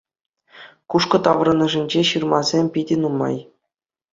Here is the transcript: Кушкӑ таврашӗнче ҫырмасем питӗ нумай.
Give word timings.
Кушкӑ 0.93 1.17
таврашӗнче 1.27 2.01
ҫырмасем 2.13 2.65
питӗ 2.79 2.95
нумай. 3.03 3.37